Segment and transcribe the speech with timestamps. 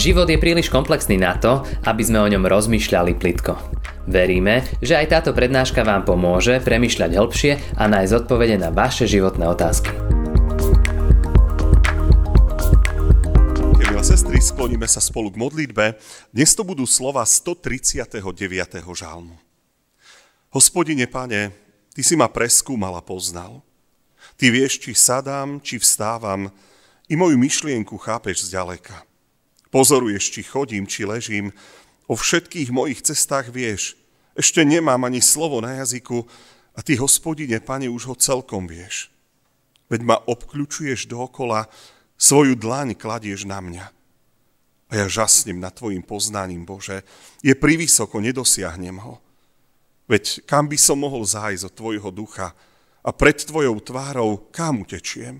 [0.00, 3.52] Život je príliš komplexný na to, aby sme o ňom rozmýšľali plitko.
[4.08, 9.44] Veríme, že aj táto prednáška vám pomôže premyšľať hĺbšie a nájsť odpovede na vaše životné
[9.44, 9.92] otázky.
[13.76, 16.00] Milé sestry, skloníme sa spolu k modlitbe.
[16.32, 18.24] Dnes to budú slova 139.
[18.96, 19.36] žalmu.
[20.48, 21.52] Hospodine, pane,
[21.92, 23.60] ty si ma preskúmal a poznal.
[24.40, 26.48] Ty vieš, či sadám, či vstávam,
[27.04, 29.09] i moju myšlienku chápeš zďaleka.
[29.70, 31.54] Pozoruješ, či chodím, či ležím,
[32.10, 33.94] o všetkých mojich cestách vieš.
[34.34, 36.26] Ešte nemám ani slovo na jazyku
[36.74, 39.10] a ty, hospodine, pane, už ho celkom vieš.
[39.90, 41.70] Veď ma obkľúčuješ dookola,
[42.20, 43.86] svoju dlaň kladieš na mňa.
[44.90, 47.06] A ja žasnem nad tvojim poznaním, Bože.
[47.40, 49.22] Je privysoko, nedosiahnem ho.
[50.10, 52.50] Veď kam by som mohol zájsť od tvojho ducha
[53.06, 55.38] a pred tvojou tvárou kam utečiem?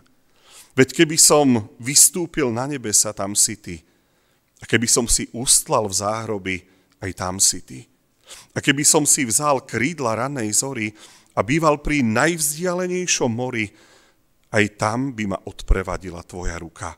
[0.79, 3.83] Veď keby som vystúpil na nebesa, tam si ty.
[4.61, 6.57] A keby som si ustlal v záhroby,
[7.01, 7.81] aj tam si ty.
[8.55, 10.93] A keby som si vzal krídla ranej zory
[11.35, 13.67] a býval pri najvzdialenejšom mori,
[14.51, 16.91] aj tam by ma odprevadila tvoja ruka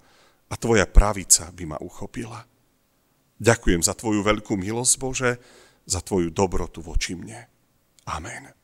[0.49, 2.41] a tvoja pravica by ma uchopila.
[3.43, 5.31] Ďakujem za tvoju veľkú milosť, Bože,
[5.83, 7.41] za tvoju dobrotu voči mne.
[8.07, 8.62] Amen.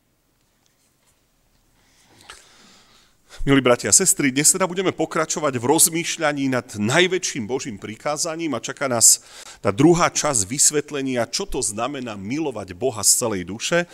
[3.49, 8.61] Milí bratia a sestry, dnes teda budeme pokračovať v rozmýšľaní nad najväčším Božím prikázaním a
[8.61, 9.25] čaká nás
[9.65, 13.89] tá druhá časť vysvetlenia, čo to znamená milovať Boha z celej duše.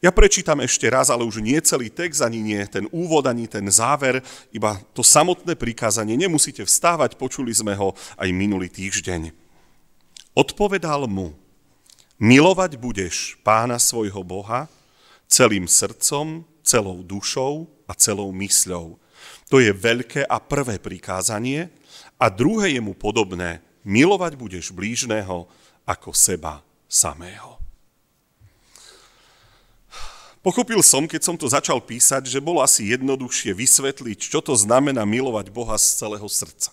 [0.00, 3.68] Ja prečítam ešte raz, ale už nie celý text, ani nie ten úvod, ani ten
[3.68, 6.16] záver, iba to samotné prikázanie.
[6.16, 9.28] Nemusíte vstávať, počuli sme ho aj minulý týždeň.
[10.32, 11.36] Odpovedal mu,
[12.16, 14.72] milovať budeš pána svojho Boha
[15.28, 18.98] celým srdcom, celou dušou, a celou mysľou.
[19.50, 21.70] To je veľké a prvé prikázanie
[22.18, 23.62] a druhé je mu podobné.
[23.86, 25.46] Milovať budeš blížneho
[25.86, 27.56] ako seba samého.
[30.42, 35.02] Pochopil som, keď som to začal písať, že bolo asi jednoduchšie vysvetliť, čo to znamená
[35.02, 36.70] milovať Boha z celého srdca.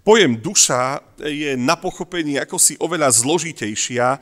[0.00, 4.16] Pojem duša je na pochopení ako si oveľa zložitejšia,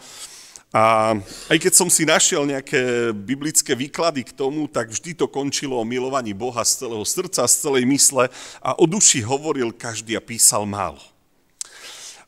[0.70, 1.19] a
[1.50, 5.82] aj keď som si našiel nejaké biblické výklady k tomu, tak vždy to končilo o
[5.82, 8.31] milovaní Boha z celého srdca, z celej mysle
[8.62, 11.03] a o duši hovoril každý a písal málo.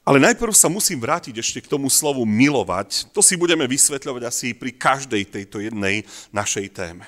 [0.02, 3.14] Ale najprv sa musím vrátiť ešte k tomu slovu milovať.
[3.14, 6.02] To si budeme vysvetľovať asi pri každej tejto jednej
[6.34, 7.06] našej téme.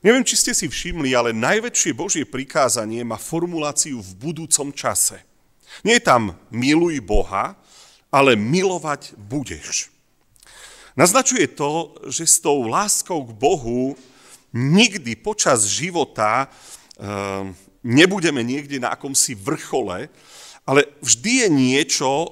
[0.00, 5.20] Neviem, či ste si všimli, ale najväčšie Božie prikázanie má formuláciu v budúcom čase.
[5.84, 7.60] Nie je tam miluj Boha,
[8.08, 9.92] ale milovať budeš.
[10.98, 13.94] Naznačuje to, že s tou láskou k Bohu
[14.50, 16.50] nikdy počas života
[16.98, 17.54] ehm,
[17.86, 20.10] nebudeme niekde na akomsi vrchole,
[20.66, 22.30] ale vždy je niečo, ehm,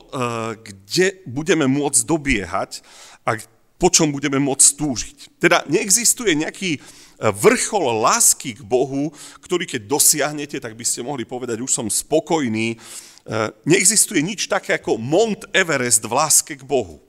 [0.67, 2.83] kde budeme môcť dobiehať
[3.23, 3.39] a
[3.79, 5.17] po čom budeme môcť túžiť.
[5.39, 6.83] Teda neexistuje nejaký ehm,
[7.39, 9.15] vrchol lásky k Bohu,
[9.47, 12.75] ktorý keď dosiahnete, tak by ste mohli povedať, už som spokojný.
[13.67, 17.06] Neexistuje nič také ako Mont Everest v láske k Bohu.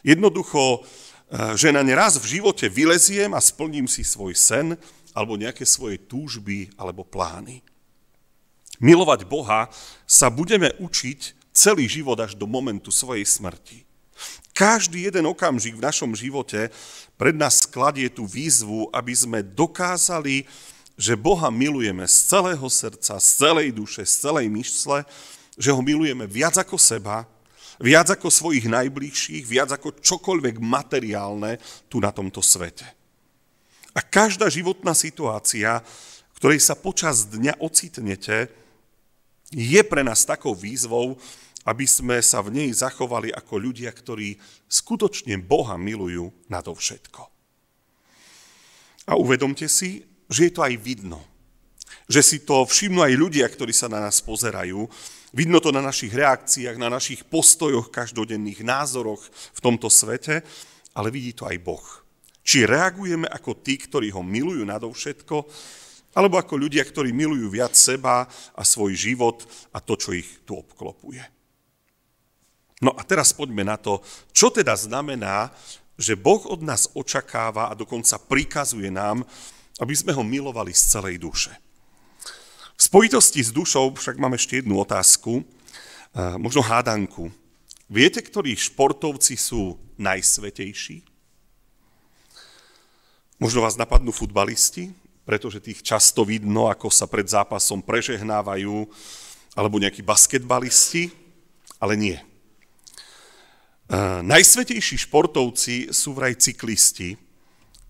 [0.00, 4.76] Jednoducho, eh, že na ne raz v živote vyleziem a splním si svoj sen
[5.14, 7.60] alebo nejaké svoje túžby alebo plány.
[8.80, 9.68] Milovať Boha
[10.08, 13.84] sa budeme učiť celý život až do momentu svojej smrti.
[14.56, 16.72] Každý jeden okamžik v našom živote
[17.16, 20.44] pred nás skladie tú výzvu, aby sme dokázali,
[21.00, 25.08] že Boha milujeme z celého srdca, z celej duše, z celej myšle,
[25.56, 27.24] že ho milujeme viac ako seba,
[27.80, 31.56] Viac ako svojich najbližších, viac ako čokoľvek materiálne
[31.88, 32.84] tu na tomto svete.
[33.96, 38.52] A každá životná situácia, v ktorej sa počas dňa ocitnete,
[39.50, 41.16] je pre nás takou výzvou,
[41.64, 44.36] aby sme sa v nej zachovali ako ľudia, ktorí
[44.68, 47.22] skutočne Boha milujú nadovšetko.
[49.08, 51.18] A uvedomte si, že je to aj vidno.
[52.06, 54.86] Že si to všimnú aj ľudia, ktorí sa na nás pozerajú,
[55.30, 60.42] Vidno to na našich reakciách, na našich postojoch, každodenných názoroch v tomto svete,
[60.90, 61.86] ale vidí to aj Boh.
[62.42, 65.36] Či reagujeme ako tí, ktorí ho milujú nadovšetko,
[66.18, 68.26] alebo ako ľudia, ktorí milujú viac seba
[68.58, 71.22] a svoj život a to, čo ich tu obklopuje.
[72.82, 74.02] No a teraz poďme na to,
[74.34, 75.54] čo teda znamená,
[76.00, 79.22] že Boh od nás očakáva a dokonca prikazuje nám,
[79.78, 81.52] aby sme ho milovali z celej duše.
[82.80, 85.44] V spojitosti s dušou však mám ešte jednu otázku,
[86.40, 87.28] možno hádanku.
[87.92, 91.04] Viete, ktorí športovci sú najsvetejší?
[93.36, 94.96] Možno vás napadnú futbalisti,
[95.28, 98.88] pretože tých často vidno, ako sa pred zápasom prežehnávajú,
[99.52, 101.12] alebo nejakí basketbalisti.
[101.84, 102.16] Ale nie.
[102.16, 102.24] E,
[104.24, 107.20] najsvetejší športovci sú vraj cyklisti,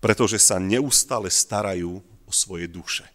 [0.03, 3.07] pretože sa neustále starajú o svoje duše.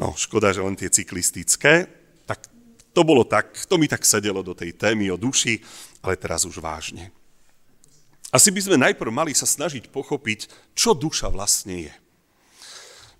[0.00, 1.84] No, škoda, že len tie cyklistické,
[2.24, 2.48] tak
[2.96, 5.60] to bolo tak, to mi tak sedelo do tej témy o duši,
[6.00, 7.12] ale teraz už vážne.
[8.32, 11.94] Asi by sme najprv mali sa snažiť pochopiť, čo duša vlastne je.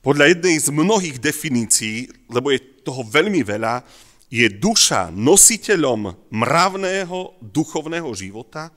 [0.00, 3.84] Podľa jednej z mnohých definícií, lebo je toho veľmi veľa,
[4.32, 8.72] je duša nositeľom mravného duchovného života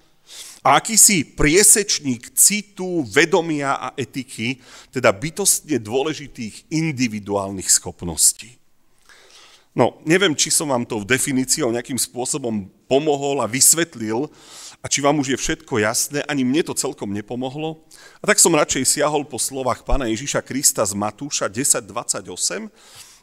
[0.63, 4.63] a akýsi priesečník citu, vedomia a etiky,
[4.95, 8.55] teda bytostne dôležitých individuálnych schopností.
[9.73, 14.29] No, neviem, či som vám tou definíciou nejakým spôsobom pomohol a vysvetlil,
[14.83, 17.87] a či vám už je všetko jasné, ani mne to celkom nepomohlo.
[18.19, 22.67] A tak som radšej siahol po slovách pána Ježiša Krista z Matúša 10.28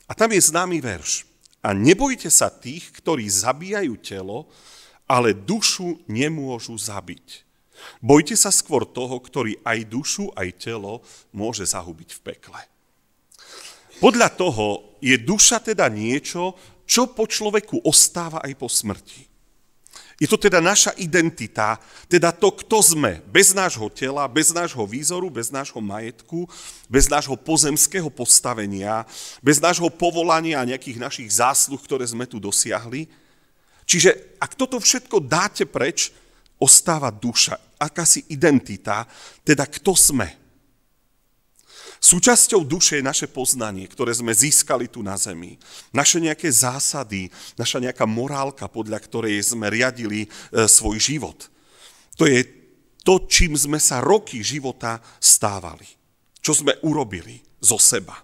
[0.08, 1.28] a tam je známy verš.
[1.60, 4.48] A nebojte sa tých, ktorí zabíjajú telo,
[5.10, 7.42] ale dušu nemôžu zabiť.
[7.98, 11.02] Bojte sa skôr toho, ktorý aj dušu, aj telo
[11.34, 12.62] môže zahubiť v pekle.
[13.98, 16.54] Podľa toho je duša teda niečo,
[16.86, 19.26] čo po človeku ostáva aj po smrti.
[20.20, 25.32] Je to teda naša identita, teda to, kto sme, bez nášho tela, bez nášho výzoru,
[25.32, 26.44] bez nášho majetku,
[26.92, 29.08] bez nášho pozemského postavenia,
[29.40, 33.08] bez nášho povolania a nejakých našich zásluh, ktoré sme tu dosiahli.
[33.90, 36.14] Čiže ak toto všetko dáte preč,
[36.62, 39.02] ostáva duša, akási identita,
[39.42, 40.28] teda kto sme.
[42.00, 45.58] Súčasťou duše je naše poznanie, ktoré sme získali tu na zemi.
[45.90, 47.28] Naše nejaké zásady,
[47.58, 50.28] naša nejaká morálka, podľa ktorej sme riadili e,
[50.64, 51.50] svoj život.
[52.16, 52.46] To je
[53.04, 55.84] to, čím sme sa roky života stávali.
[56.40, 58.16] Čo sme urobili zo seba.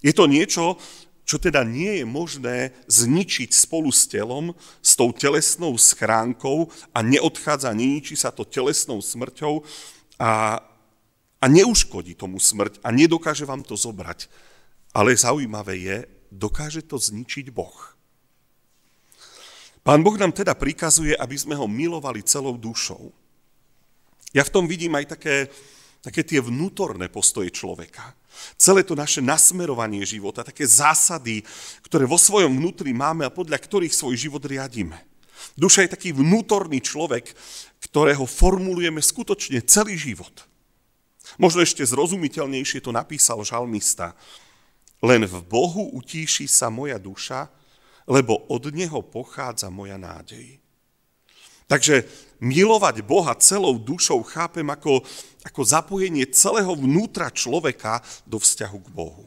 [0.00, 0.80] Je to niečo,
[1.26, 7.74] čo teda nie je možné zničiť spolu s telom, s tou telesnou schránkou a neodchádza,
[7.74, 9.66] neničí sa to telesnou smrťou
[10.22, 10.62] a
[11.40, 14.28] a neuškodí tomu smrť a nedokáže vám to zobrať.
[14.96, 15.96] Ale zaujímavé je,
[16.32, 17.94] dokáže to zničiť Boh.
[19.86, 23.12] Pán Boh nám teda prikazuje, aby sme ho milovali celou dušou.
[24.34, 25.46] Ja v tom vidím aj také,
[26.02, 28.16] také tie vnútorné postoje človeka.
[28.56, 31.44] Celé to naše nasmerovanie života, také zásady,
[31.84, 34.96] ktoré vo svojom vnútri máme a podľa ktorých svoj život riadíme.
[35.56, 37.32] Duša je taký vnútorný človek,
[37.84, 40.32] ktorého formulujeme skutočne celý život.
[41.36, 44.16] Možno ešte zrozumiteľnejšie to napísal žalmista.
[45.04, 47.52] Len v Bohu utíši sa moja duša,
[48.08, 50.65] lebo od Neho pochádza moja nádej.
[51.66, 52.06] Takže
[52.38, 55.02] milovať Boha celou dušou chápem ako,
[55.42, 59.26] ako zapojenie celého vnútra človeka do vzťahu k Bohu.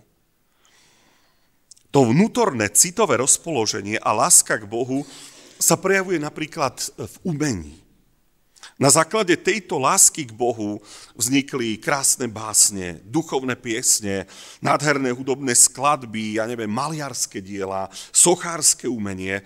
[1.90, 5.04] To vnútorné citové rozpoloženie a láska k Bohu
[5.58, 7.76] sa prejavuje napríklad v umení.
[8.80, 10.80] Na základe tejto lásky k Bohu
[11.12, 14.24] vznikli krásne básne, duchovné piesne,
[14.64, 19.44] nádherné hudobné skladby, ja neviem, maliarské diela, sochárske umenie.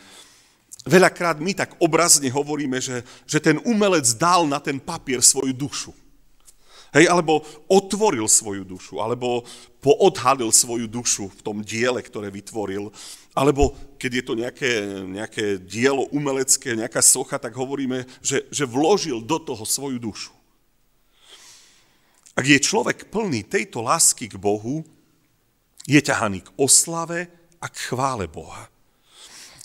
[0.83, 5.95] Veľakrát my tak obrazne hovoríme, že, že ten umelec dal na ten papier svoju dušu.
[6.93, 9.41] Hej, alebo otvoril svoju dušu, alebo
[9.81, 12.93] poodhalil svoju dušu v tom diele, ktoré vytvoril.
[13.33, 14.71] Alebo keď je to nejaké,
[15.09, 20.35] nejaké dielo umelecké, nejaká socha, tak hovoríme, že, že vložil do toho svoju dušu.
[22.37, 24.85] Ak je človek plný tejto lásky k Bohu,
[25.89, 27.25] je ťahaný k oslave
[27.57, 28.72] a k chvále Boha.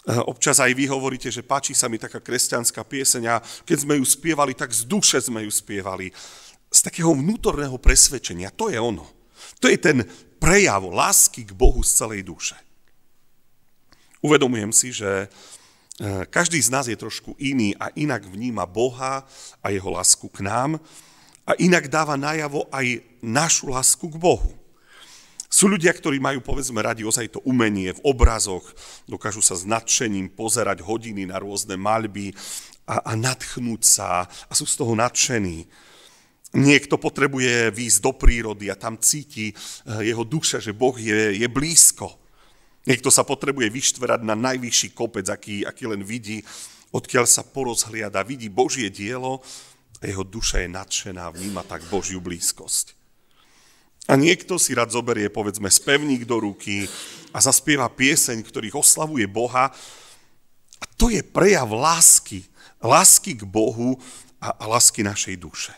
[0.09, 4.07] Občas aj vy hovoríte, že páči sa mi taká kresťanská pieseň a keď sme ju
[4.09, 6.09] spievali, tak z duše sme ju spievali
[6.73, 8.49] z takého vnútorného presvedčenia.
[8.57, 9.05] To je ono.
[9.61, 10.01] To je ten
[10.41, 12.57] prejav lásky k Bohu z celej duše.
[14.25, 15.29] Uvedomujem si, že
[16.01, 19.29] e, každý z nás je trošku iný a inak vníma Boha
[19.61, 20.81] a jeho lásku k nám
[21.47, 24.58] a inak dáva najavo aj našu lásku k Bohu.
[25.49, 28.69] Sú ľudia, ktorí majú, povedzme, radi ozaj to umenie v obrazoch,
[29.09, 32.37] dokážu sa s nadšením pozerať hodiny na rôzne maľby
[32.85, 35.65] a, a nadchnúť sa a sú z toho nadšení.
[36.53, 39.57] Niekto potrebuje výjsť do prírody a tam cíti eh,
[40.13, 42.13] jeho duša, že Boh je, je blízko.
[42.85, 46.45] Niekto sa potrebuje vyštverať na najvyšší kopec, aký, aký len vidí,
[46.93, 49.41] odkiaľ sa porozhliada, vidí Božie dielo
[50.01, 52.98] a jeho duša je nadšená, vníma tak Božiu blízkosť.
[54.09, 56.89] A niekto si rád zoberie, povedzme, spevník do ruky
[57.29, 59.69] a zaspieva pieseň, ktorých oslavuje Boha.
[60.81, 62.49] A to je prejav lásky.
[62.81, 64.01] Lásky k Bohu
[64.41, 65.77] a, a lásky našej duše.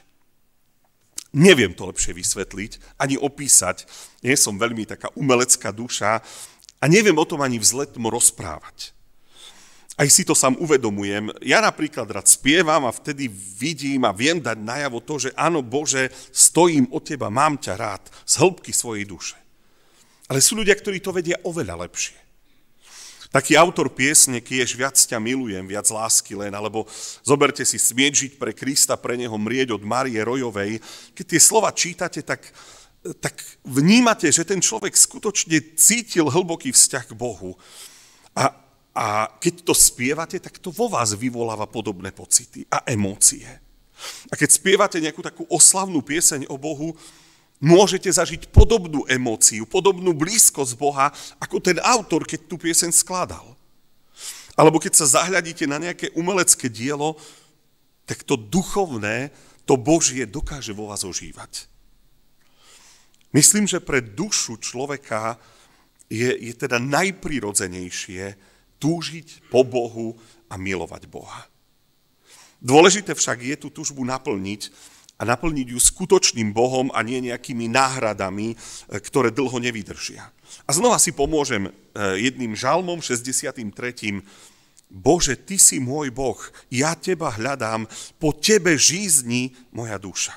[1.31, 3.87] Neviem to lepšie vysvetliť, ani opísať.
[4.23, 6.23] Nie som veľmi taká umelecká duša
[6.79, 8.95] a neviem o tom ani vzletmo rozprávať.
[10.01, 11.29] Aj si to sám uvedomujem.
[11.45, 13.29] Ja napríklad rád spievam a vtedy
[13.61, 18.09] vidím a viem dať najavo to, že áno Bože, stojím od Teba, mám ťa rád
[18.25, 19.37] z hĺbky svojej duše.
[20.33, 22.17] Ale sú ľudia, ktorí to vedia oveľa lepšie.
[23.29, 26.89] Taký autor piesne, kiež viac ťa milujem, viac lásky len, alebo
[27.21, 30.81] zoberte si smieť žiť pre Krista, pre neho mrieť od Marie Rojovej.
[31.13, 32.43] Keď tie slova čítate, tak,
[33.23, 33.39] tak
[33.69, 37.55] vnímate, že ten človek skutočne cítil hlboký vzťah k Bohu.
[38.35, 38.51] A,
[38.91, 43.47] a keď to spievate, tak to vo vás vyvoláva podobné pocity a emócie.
[44.29, 46.97] A keď spievate nejakú takú oslavnú pieseň o Bohu,
[47.61, 53.55] môžete zažiť podobnú emóciu, podobnú blízkosť Boha, ako ten autor, keď tú pieseň skladal.
[54.59, 57.15] Alebo keď sa zahľadíte na nejaké umelecké dielo,
[58.09, 59.31] tak to duchovné,
[59.69, 61.71] to Božie dokáže vo vás ožívať.
[63.31, 65.39] Myslím, že pre dušu človeka
[66.11, 68.50] je, je teda najprirodzenejšie
[68.81, 70.17] túžiť po Bohu
[70.49, 71.47] a milovať Boha.
[72.61, 74.69] Dôležité však je tú túžbu naplniť
[75.21, 78.57] a naplniť ju skutočným Bohom a nie nejakými náhradami, e,
[79.01, 80.25] ktoré dlho nevydržia.
[80.65, 81.73] A znova si pomôžem e,
[82.21, 83.61] jedným žalmom 63.
[84.91, 86.41] Bože, Ty si môj Boh,
[86.73, 87.85] ja Teba hľadám,
[88.17, 90.33] po Tebe žízni moja duša.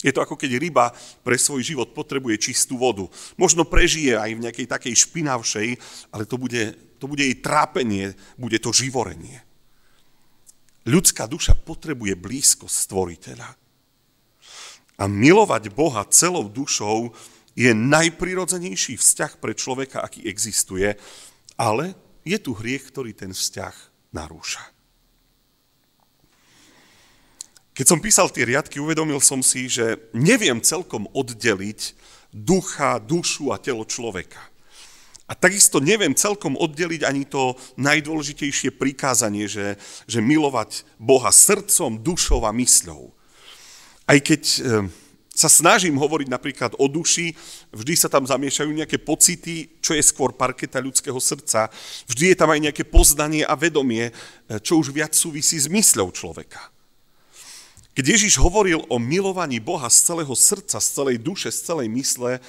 [0.00, 3.04] Je to ako keď ryba pre svoj život potrebuje čistú vodu.
[3.36, 5.68] Možno prežije aj v nejakej takej špinavšej,
[6.08, 9.44] ale to bude, to bude jej trápenie, bude to živorenie.
[10.88, 13.48] Ľudská duša potrebuje blízkosť stvoriteľa.
[15.00, 17.12] A milovať Boha celou dušou
[17.52, 20.96] je najprirodzenejší vzťah pre človeka, aký existuje,
[21.60, 21.92] ale
[22.24, 23.74] je tu hriech, ktorý ten vzťah
[24.16, 24.64] narúša.
[27.70, 31.94] Keď som písal tie riadky, uvedomil som si, že neviem celkom oddeliť
[32.34, 34.50] ducha, dušu a telo človeka.
[35.30, 39.78] A takisto neviem celkom oddeliť ani to najdôležitejšie prikázanie, že,
[40.10, 43.14] že milovať Boha srdcom, dušou a mysľou.
[44.10, 44.58] Aj keď e,
[45.30, 47.38] sa snažím hovoriť napríklad o duši,
[47.70, 51.70] vždy sa tam zamiešajú nejaké pocity, čo je skôr parketa ľudského srdca.
[52.10, 54.12] Vždy je tam aj nejaké poznanie a vedomie, e,
[54.58, 56.74] čo už viac súvisí s mysľou človeka.
[58.00, 62.40] Keď Ježiš hovoril o milovaní Boha z celého srdca, z celej duše, z celej mysle,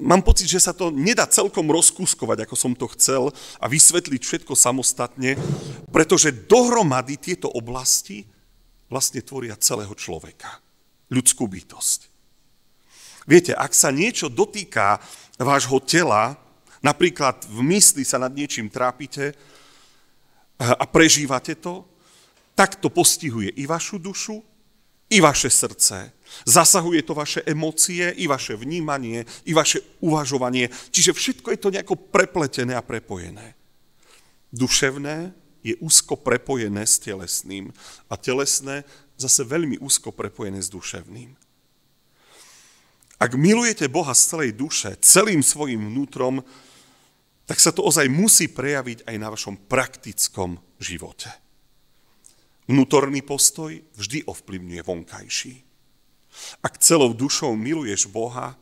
[0.00, 4.56] mám pocit, že sa to nedá celkom rozkúskovať, ako som to chcel, a vysvetliť všetko
[4.56, 5.36] samostatne,
[5.92, 8.24] pretože dohromady tieto oblasti
[8.88, 10.64] vlastne tvoria celého človeka,
[11.12, 12.08] ľudskú bytosť.
[13.28, 15.04] Viete, ak sa niečo dotýka
[15.36, 16.40] vášho tela,
[16.80, 19.36] napríklad v mysli sa nad niečím trápite
[20.56, 21.84] a prežívate to,
[22.56, 24.40] tak to postihuje i vašu dušu,
[25.10, 26.10] i vaše srdce.
[26.44, 30.72] Zasahuje to vaše emócie, i vaše vnímanie, i vaše uvažovanie.
[30.90, 33.54] Čiže všetko je to nejako prepletené a prepojené.
[34.50, 35.30] Duševné
[35.62, 37.70] je úzko prepojené s telesným
[38.10, 38.82] a telesné
[39.14, 41.36] zase veľmi úzko prepojené s duševným.
[43.16, 46.44] Ak milujete Boha z celej duše, celým svojim vnútrom,
[47.46, 51.45] tak sa to ozaj musí prejaviť aj na vašom praktickom živote.
[52.66, 55.54] Vnútorný postoj vždy ovplyvňuje vonkajší.
[56.66, 58.58] Ak celou dušou miluješ Boha,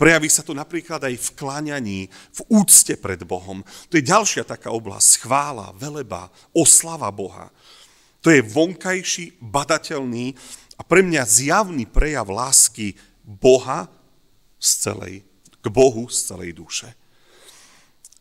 [0.00, 3.60] prejaví sa to napríklad aj v kláňaní, v úcte pred Bohom.
[3.92, 5.28] To je ďalšia taká oblasť.
[5.28, 7.52] Chvála, veleba, oslava Boha.
[8.24, 10.32] To je vonkajší, badateľný
[10.80, 13.86] a pre mňa zjavný prejav lásky Boha
[14.56, 15.14] z celej,
[15.60, 16.88] k Bohu z celej duše.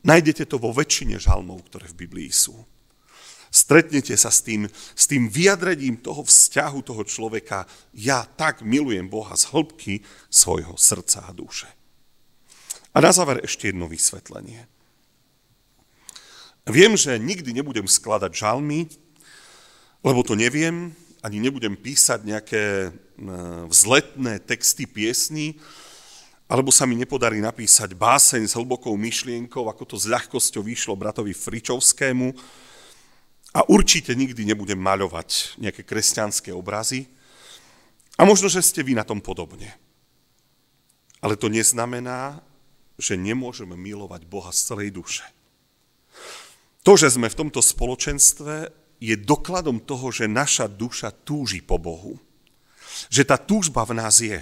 [0.03, 2.57] Nájdete to vo väčšine žalmov, ktoré v Biblii sú
[3.51, 9.36] stretnete sa s tým, s tým vyjadrením toho vzťahu toho človeka, ja tak milujem Boha
[9.36, 11.67] z hĺbky svojho srdca a duše.
[12.96, 14.67] A na záver ešte jedno vysvetlenie.
[16.67, 18.88] Viem, že nikdy nebudem skladať žalmy,
[20.01, 22.89] lebo to neviem, ani nebudem písať nejaké e,
[23.70, 25.62] vzletné texty piesní,
[26.51, 31.31] alebo sa mi nepodarí napísať báseň s hlbokou myšlienkou, ako to s ľahkosťou vyšlo bratovi
[31.31, 32.36] Fričovskému,
[33.51, 37.12] a určite nikdy nebudem maľovať nejaké kresťanské obrazy.
[38.15, 39.75] A možno, že ste vy na tom podobne.
[41.20, 42.39] Ale to neznamená,
[42.96, 45.25] že nemôžeme milovať Boha z celej duše.
[46.81, 52.22] To, že sme v tomto spoločenstve, je dokladom toho, že naša duša túži po Bohu.
[53.10, 54.38] Že tá túžba v nás je.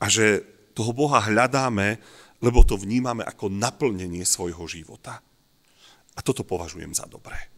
[0.00, 0.42] A že
[0.72, 2.00] toho Boha hľadáme,
[2.40, 5.20] lebo to vnímame ako naplnenie svojho života.
[6.16, 7.57] A toto považujem za dobré.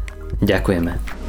[0.41, 1.20] Ďakujeme.